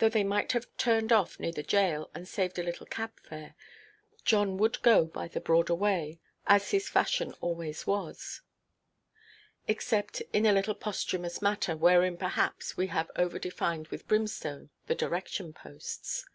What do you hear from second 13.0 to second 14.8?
over–defined with brimstone